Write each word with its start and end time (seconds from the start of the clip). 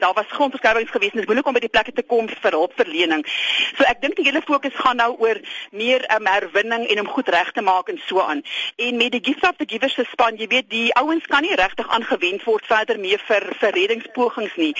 Daar 0.00 0.14
was 0.14 0.26
grondbeskerwings 0.28 0.90
gewees 0.90 1.12
en 1.12 1.20
dit 1.20 1.22
is 1.22 1.30
moeilik 1.30 1.46
om 1.46 1.56
by 1.56 1.60
die 1.60 1.72
plekke 1.72 1.92
te 1.92 2.02
kom 2.02 2.28
vir 2.28 2.56
hulpverlening. 2.56 3.24
So 3.76 3.84
ek 3.84 4.00
dink 4.00 4.16
die 4.16 4.24
hele 4.24 4.42
fokus 4.46 4.76
gaan 4.80 4.96
nou 4.96 5.12
oor 5.20 5.40
meer 5.76 6.04
um, 6.14 6.26
herwinning 6.26 6.86
en 6.88 7.00
om 7.02 7.10
goed 7.14 7.28
reg 7.28 7.52
te 7.52 7.64
maak 7.64 7.92
en 7.92 8.00
so 8.06 8.20
aan. 8.24 8.42
En 8.76 8.96
met 8.96 9.12
die 9.12 9.20
Gift 9.24 9.44
of 9.48 9.58
the 9.60 9.68
Givers 9.68 9.94
se 9.94 10.06
span, 10.10 10.38
jy 10.40 10.48
weet, 10.48 10.70
die 10.72 10.88
ouens 10.96 11.26
kan 11.28 11.44
nie 11.44 11.54
regtig 11.60 11.88
aangewend 11.88 12.44
word 12.48 12.66
verder 12.66 12.98
mee 12.98 13.18
vir 13.28 13.46
vir 13.60 13.76
reddingspogings 13.76 14.56
nie. 14.56 14.72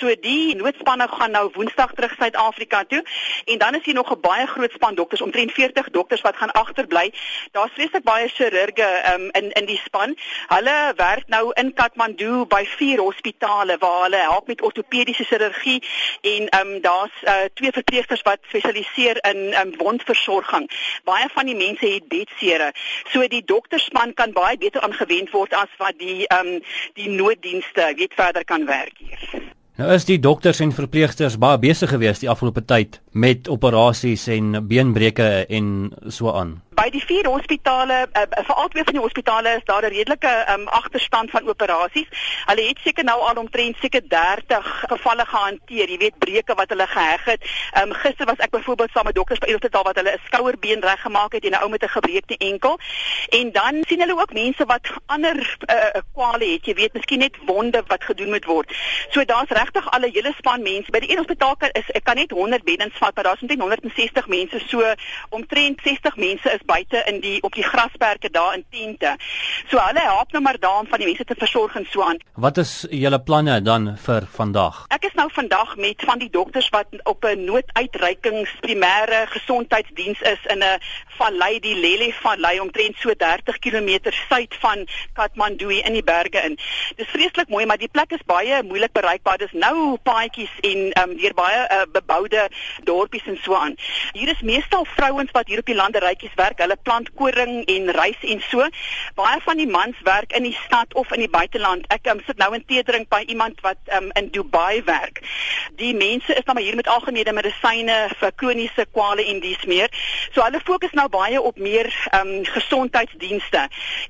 So 0.00 0.12
die 0.22 0.54
noodspanne 0.60 1.08
gaan 1.08 1.32
nou 1.36 1.48
Woensdag 1.56 1.94
terug 1.96 2.14
Suid-Afrika 2.18 2.84
toe 2.84 3.02
en 3.44 3.58
dan 3.58 3.80
is 3.80 3.84
hier 3.84 3.94
nog 3.94 4.12
'n 4.12 4.20
baie 4.20 4.46
groot 4.46 4.72
span 4.72 4.94
dokters, 4.94 5.22
omtrent 5.22 5.52
40 5.52 5.90
dokters 5.90 6.20
wat 6.20 6.36
gaan 6.36 6.52
agterbly. 6.52 7.12
Daar's 7.52 7.72
vreeslik 7.72 8.04
baie 8.04 8.28
chirurge 8.28 8.88
um, 9.14 9.28
in 9.32 9.52
in 9.52 9.66
die 9.66 9.80
span. 9.84 10.16
Hulle 10.46 10.92
werk 10.96 11.28
nou 11.28 11.52
in 11.54 11.72
Kathmandu 11.74 12.44
by 12.46 12.64
vier 12.76 13.00
hospitale 13.00 13.76
waar 13.78 14.02
hulle 14.02 14.16
help 14.16 14.46
met 14.46 14.62
ortopediese 14.68 15.24
chirurgie 15.24 15.80
en 16.20 16.48
ehm 16.48 16.74
um, 16.74 16.80
daar's 16.84 17.16
uh, 17.24 17.48
twee 17.54 17.72
verpleegsters 17.72 18.22
wat 18.28 18.38
spesialiseer 18.48 19.20
in 19.30 19.42
um, 19.60 19.74
wondversorging. 19.78 20.70
Baie 21.04 21.28
van 21.34 21.46
die 21.46 21.56
mense 21.56 21.86
het 21.86 22.08
bedsere. 22.08 22.72
So 23.12 23.26
die 23.28 23.44
dokterspan 23.44 24.14
kan 24.14 24.32
baie 24.32 24.58
beter 24.58 24.80
aangewend 24.86 25.30
word 25.30 25.54
as 25.54 25.72
wat 25.82 25.98
die 25.98 26.26
ehm 26.26 26.56
um, 26.56 26.62
die 26.94 27.10
nooddienste 27.10 27.92
weet 27.96 28.14
verder 28.14 28.44
kan 28.44 28.66
werk 28.66 28.98
hier. 28.98 29.54
Nou 29.76 29.92
is 29.92 30.06
die 30.08 30.18
dokters 30.20 30.60
en 30.64 30.70
verpleegsters 30.72 31.34
baie 31.38 31.58
besig 31.60 31.90
geweest 31.92 32.22
die 32.24 32.30
afgelope 32.32 32.64
tyd 32.64 33.00
met 33.16 33.48
operasies 33.48 34.26
en 34.26 34.66
beenbreuke 34.68 35.46
en 35.48 35.92
so 36.12 36.32
aan 36.32 36.60
by 36.76 36.90
die 36.92 37.02
vier 37.02 37.26
hospitale 37.30 38.04
uh, 38.04 38.24
veral 38.44 38.68
twee 38.72 38.84
van 38.84 38.96
die 38.98 39.02
hospitale 39.02 39.54
is 39.56 39.64
daar 39.64 39.82
'n 39.82 39.94
redelike 39.94 40.32
um, 40.52 40.68
agterstand 40.68 41.30
van 41.30 41.48
operasies. 41.48 42.08
Hulle 42.46 42.66
het 42.68 42.78
seker 42.84 43.04
nou 43.04 43.20
al 43.20 43.40
omtrent 43.42 43.76
seker 43.80 44.02
30 44.08 44.84
gevalle 44.92 45.24
gehanteer, 45.26 45.88
jy 45.88 45.98
weet 45.98 46.18
breuke 46.18 46.54
wat 46.54 46.68
hulle 46.68 46.86
geheg 46.86 47.24
het. 47.24 47.42
Um, 47.80 47.92
gister 47.92 48.26
was 48.26 48.42
ek 48.44 48.50
byvoorbeeld 48.50 48.90
saam 48.92 49.04
met 49.04 49.14
dokters 49.14 49.40
by 49.40 49.52
Hospitaal 49.52 49.82
wat 49.88 49.96
hulle 49.96 50.12
'n 50.12 50.24
skouerbeen 50.26 50.80
reggemaak 50.80 51.32
het 51.32 51.44
en 51.44 51.52
'n 51.52 51.62
ou 51.62 51.68
met 51.68 51.82
'n 51.82 51.96
gebreekte 51.96 52.36
enkel. 52.36 52.78
En 53.28 53.52
dan 53.52 53.74
sien 53.88 54.00
hulle 54.00 54.20
ook 54.20 54.32
mense 54.32 54.64
wat 54.64 54.86
ander 55.06 55.36
uh, 55.66 56.00
kwale 56.12 56.44
het, 56.52 56.66
jy 56.66 56.74
weet, 56.74 56.92
miskien 56.92 57.18
net 57.18 57.36
wonde 57.46 57.82
wat 57.86 58.04
gedoen 58.04 58.30
moet 58.30 58.44
word. 58.44 58.68
So 59.10 59.24
daar's 59.24 59.50
regtig 59.50 59.90
al 59.90 60.00
'n 60.00 60.12
hele 60.12 60.32
span 60.36 60.62
mense. 60.62 60.90
By 60.90 61.00
die 61.00 61.10
een 61.10 61.24
hospitaal 61.24 61.56
kan 61.56 61.70
is 61.72 61.90
ek 61.90 62.04
kan 62.04 62.16
net 62.16 62.30
100 62.30 62.64
beddens 62.64 62.94
vat, 63.06 63.14
maar 63.14 63.24
daar's 63.24 63.40
omtrent 63.40 63.60
160 63.60 64.26
mense. 64.26 64.60
So 64.66 64.82
omtrent 65.28 65.80
60 65.82 66.16
mense 66.16 66.50
is 66.50 66.64
buite 66.66 67.02
in 67.06 67.20
die 67.20 67.42
op 67.42 67.54
die 67.54 67.64
grasperke 67.64 68.30
daar 68.30 68.54
in 68.54 68.64
tente. 68.70 69.16
So 69.70 69.78
hulle 69.78 70.00
help 70.00 70.32
nou 70.32 70.42
maar 70.42 70.58
daar 70.60 70.80
om 70.80 70.90
van 70.90 71.02
die 71.02 71.08
mense 71.08 71.24
te 71.24 71.38
versorg 71.38 71.76
en 71.76 71.86
so 71.90 72.02
aan. 72.02 72.20
Wat 72.34 72.58
is 72.58 72.86
julle 72.90 73.20
planne 73.22 73.60
dan 73.62 73.94
vir 74.06 74.26
vandag? 74.36 74.84
Ek 74.94 75.08
is 75.08 75.16
nou 75.18 75.28
vandag 75.32 75.76
met 75.76 76.02
van 76.06 76.18
die 76.18 76.30
dokters 76.30 76.68
wat 76.74 76.86
op 77.04 77.24
'n 77.24 77.44
nooduitreikings 77.44 78.50
primêre 78.60 79.26
gesondheidsdiens 79.36 80.20
is 80.20 80.42
in 80.52 80.62
'n 80.62 80.80
vallei 81.18 81.60
die 81.60 81.74
Lele 81.74 82.12
vallei 82.12 82.60
omtrent 82.60 82.96
so 82.98 83.14
30 83.14 83.58
km 83.58 84.10
suid 84.28 84.54
van 84.60 84.86
Kathmandu 85.12 85.70
in 85.70 85.92
die 85.92 86.04
berge 86.04 86.42
in. 86.44 86.58
Dis 86.96 87.08
vreeslik 87.08 87.48
mooi, 87.48 87.66
maar 87.66 87.78
die 87.78 87.88
plek 87.88 88.12
is 88.12 88.24
baie 88.26 88.62
moeilik 88.62 88.92
bereikbaar. 88.92 89.38
Dis 89.38 89.52
nou 89.52 89.96
paadjies 90.02 90.52
en 90.60 90.92
ehm 90.92 91.10
um, 91.10 91.16
deur 91.16 91.34
baie 91.34 91.62
uh, 91.70 91.82
beboude 91.92 92.48
dorpies 92.96 93.26
en 93.30 93.38
so 93.44 93.54
aan. 93.54 93.76
Hier 94.16 94.32
is 94.32 94.42
meestal 94.46 94.86
vrouens 94.96 95.32
wat 95.36 95.50
hier 95.50 95.62
op 95.62 95.68
die 95.68 95.76
landerytjies 95.76 96.34
werk 96.40 96.62
hulle 96.64 96.78
plant 96.82 97.12
koring 97.20 97.62
en 97.72 97.90
rys 97.96 98.24
en 98.32 98.42
so. 98.48 98.66
Baie 99.18 99.40
van 99.44 99.60
die 99.60 99.68
mans 99.70 100.00
werk 100.06 100.32
in 100.36 100.46
die 100.48 100.56
stad 100.64 100.94
of 100.94 101.12
in 101.16 101.24
die 101.24 101.32
buiteland. 101.32 101.86
Ek 101.92 102.08
um, 102.12 102.22
sit 102.26 102.40
nou 102.40 102.52
in 102.56 102.64
teedring 102.68 103.06
by 103.12 103.22
iemand 103.26 103.60
wat 103.66 103.80
um, 103.96 104.08
in 104.18 104.30
Dubai 104.34 104.82
werk. 104.88 105.22
Die 105.80 105.92
mense 105.96 106.32
is 106.34 106.46
nou 106.46 106.56
maar 106.56 106.64
hier 106.64 106.78
met 106.78 106.88
algemene 106.88 107.34
medisyne 107.36 107.98
vir 108.20 108.34
kroniese 108.40 108.86
kwale 108.92 109.26
en 109.28 109.42
dies 109.44 109.66
meer. 109.68 109.92
So 110.32 110.44
hulle 110.44 110.62
fokus 110.64 110.94
nou 110.96 111.08
baie 111.12 111.40
op 111.42 111.60
meer 111.60 111.90
um, 112.16 112.38
gesondheidsdienste. 112.56 113.66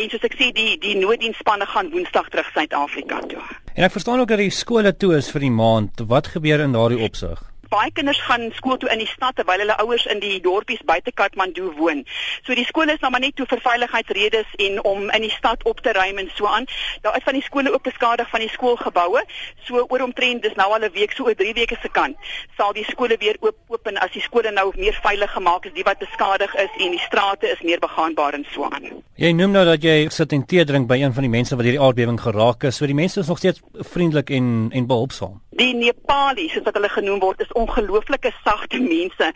En 0.00 0.12
soos 0.12 0.26
ek 0.30 0.38
sê, 0.38 0.50
die 0.56 0.78
die 0.80 0.96
nooddienspanne 1.00 1.68
gaan 1.68 1.92
Woensdag 1.92 2.30
terug 2.32 2.48
Suid-Afrika 2.54 3.20
toe. 3.28 3.44
En 3.74 3.86
ek 3.86 3.94
verstaan 3.94 4.22
ook 4.22 4.32
dat 4.32 4.42
die 4.42 4.52
skole 4.54 4.92
toe 4.96 5.14
is 5.18 5.30
vir 5.32 5.46
die 5.46 5.54
maand. 5.54 6.04
Wat 6.10 6.32
gebeur 6.34 6.64
in 6.64 6.76
daardie 6.76 7.02
opsig? 7.04 7.40
Baie 7.70 7.90
kinders 7.94 8.20
gaan 8.26 8.50
skool 8.58 8.76
toe 8.76 8.90
in 8.90 8.98
die 8.98 9.10
stad 9.10 9.36
terwyl 9.38 9.62
hulle 9.62 9.76
ouers 9.84 10.06
in 10.06 10.20
die 10.20 10.40
dorpies 10.44 10.82
buite 10.84 11.12
Kathmandu 11.12 11.70
woon. 11.78 12.04
So 12.44 12.54
die 12.54 12.66
skole 12.68 12.92
is 12.92 13.00
nou 13.00 13.10
maar 13.14 13.24
net 13.24 13.36
toe 13.36 13.46
vir 13.46 13.62
veiligheidsredes 13.64 14.56
en 14.66 14.82
om 14.84 15.10
in 15.10 15.26
die 15.26 15.34
stad 15.36 15.62
op 15.64 15.80
te 15.80 15.92
ruim 15.92 16.18
en 16.18 16.30
so 16.34 16.46
aan. 16.46 16.66
Daar 17.02 17.16
is 17.16 17.24
van 17.24 17.38
die 17.38 17.46
skole 17.46 17.72
ook 17.72 17.86
beskadig 17.86 18.30
van 18.30 18.40
die 18.40 18.50
skoolgeboue. 18.50 19.24
So 19.68 19.86
oor 19.88 20.06
omtrent 20.06 20.42
dis 20.42 20.56
nou 20.58 20.72
al 20.72 20.84
'n 20.84 20.92
week 20.92 21.12
so 21.12 21.24
oor 21.24 21.34
3 21.34 21.54
weke 21.54 21.76
se 21.82 21.88
kant 21.88 22.16
sal 22.56 22.72
die 22.76 22.84
skole 22.84 23.16
weer 23.20 23.36
oop 23.40 23.56
open 23.72 23.98
as 24.04 24.12
die 24.12 24.22
skole 24.22 24.50
nou 24.52 24.70
meer 24.76 24.96
veilig 25.02 25.32
gemaak 25.32 25.66
is, 25.68 25.74
die 25.76 25.86
wat 25.86 26.00
beskadig 26.02 26.52
is 26.60 26.72
en 26.84 26.96
die 26.96 27.02
strate 27.06 27.48
is 27.48 27.62
meer 27.64 27.80
begaanbaar 27.82 28.36
en 28.38 28.44
so 28.52 28.68
aan. 28.68 28.90
Jy 29.20 29.32
noem 29.36 29.54
nou 29.56 29.64
dat 29.68 29.84
jy 29.84 30.08
sit 30.12 30.34
en 30.36 30.44
tee 30.48 30.64
drink 30.68 30.88
by 30.90 31.00
een 31.00 31.14
van 31.16 31.26
die 31.26 31.32
mense 31.32 31.56
wat 31.56 31.68
hierdie 31.68 31.80
aardbewing 31.80 32.20
geraak 32.20 32.64
is. 32.68 32.80
So 32.80 32.88
die 32.88 32.96
mense 32.96 33.20
is 33.20 33.28
nog 33.32 33.40
steeds 33.40 33.62
vriendelik 33.92 34.32
en 34.36 34.70
en 34.72 34.86
behulpsaam. 34.90 35.40
Die 35.60 35.74
Nepalies, 35.76 36.54
soos 36.54 36.64
wat 36.64 36.76
hulle 36.78 36.88
genoem 36.88 37.18
word, 37.20 37.42
is 37.44 37.50
ongelooflike 37.52 38.30
sagte 38.40 38.78
mense. 38.80 39.26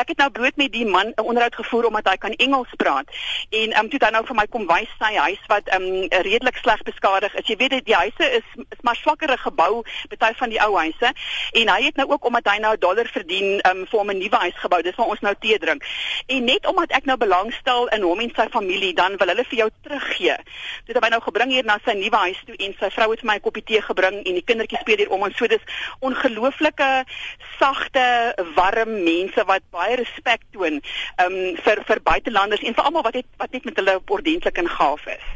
Ek 0.00 0.14
het 0.14 0.20
nou 0.22 0.30
brood 0.32 0.56
met 0.56 0.72
die 0.72 0.86
man 0.88 1.12
'n 1.12 1.26
onderhoud 1.28 1.54
gevoer 1.60 1.84
omdat 1.84 2.08
hy 2.08 2.16
kan 2.16 2.32
Engels 2.32 2.72
praat. 2.76 3.04
En 3.50 3.78
um 3.78 3.88
toe 3.90 3.98
dan 3.98 4.12
nou 4.12 4.24
vir 4.26 4.34
my 4.34 4.46
kom 4.46 4.66
wys 4.66 4.88
sy 4.98 5.12
huis 5.14 5.42
wat 5.46 5.68
um 5.76 6.08
redelik 6.08 6.56
sleg 6.56 6.82
beskadig 6.82 7.34
is. 7.34 7.46
Jy 7.46 7.56
weet 7.56 7.84
die 7.84 7.94
huise 7.94 8.30
is 8.38 8.46
is 8.56 8.80
maar 8.80 8.96
swakkerige 8.96 9.42
gebou, 9.42 9.84
baie 10.18 10.34
van 10.34 10.48
die 10.48 10.60
ou 10.60 10.76
huise. 10.76 11.12
En 11.52 11.68
hy 11.68 11.82
het 11.82 11.96
nou 11.96 12.08
ook 12.08 12.24
omdat 12.24 12.48
hy 12.48 12.58
nou 12.58 12.72
'n 12.72 12.80
dollar 12.80 13.06
verdien 13.06 13.60
um 13.68 13.86
vir 13.86 13.98
hom 13.98 14.10
'n 14.10 14.18
nuwe 14.18 14.36
huis 14.36 14.56
gebou. 14.56 14.82
Dis 14.82 14.94
waar 14.94 15.06
ons 15.06 15.20
nou 15.20 15.34
tee 15.38 15.58
drink. 15.58 15.84
En 16.26 16.44
net 16.44 16.66
omdat 16.66 16.90
ek 16.90 17.04
nou 17.04 17.16
belangstel 17.16 17.88
in 17.88 18.02
hom 18.02 18.20
en 18.20 18.32
sy 18.34 18.48
familie, 18.48 18.94
dan 18.94 19.16
wil 19.16 19.28
hulle 19.28 19.44
vir 19.44 19.58
jou 19.58 19.70
teruggee. 19.82 20.36
Dit 20.86 20.94
het 20.94 21.04
hy 21.04 21.10
nou 21.10 21.20
gebring 21.20 21.50
hier 21.50 21.64
na 21.64 21.78
sy 21.84 21.92
nuwe 21.92 22.16
huis 22.16 22.42
toe 22.46 22.56
en 22.56 22.74
sy 22.80 22.90
vrou 22.90 23.10
het 23.10 23.20
vir 23.20 23.30
my 23.30 23.36
'n 23.36 23.40
koppie 23.40 23.64
tee 23.64 23.82
gebring 23.82 24.24
en 24.24 24.34
die 24.34 24.44
kindertjies 24.44 24.80
speel 24.80 24.96
hier 24.96 25.10
om 25.10 25.24
en 25.24 25.34
so 25.34 25.46
dis 25.46 25.60
ongelooflike 25.98 26.90
sagte, 27.58 28.34
warm 28.54 29.02
mense 29.04 29.44
wat 29.50 29.62
baie 29.70 29.96
respek 30.00 30.42
toon 30.56 30.80
um, 31.24 31.38
vir 31.66 31.84
vir 31.86 32.02
buitelanders 32.10 32.62
en 32.62 32.74
vir 32.74 32.84
almal 32.84 33.06
wat 33.06 33.22
het, 33.22 33.30
wat 33.38 33.52
net 33.52 33.64
met 33.64 33.80
hulle 33.82 34.00
ordentlik 34.06 34.58
in 34.58 34.68
gaaf 34.68 35.06
is. 35.06 35.34